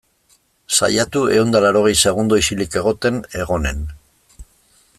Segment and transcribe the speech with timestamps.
[0.77, 3.85] Saiatu ehun eta laurogei segundo isilik egoten, egonean.